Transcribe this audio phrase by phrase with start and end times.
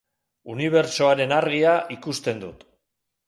[0.53, 2.65] Unibertsoaren argia ikusten dut.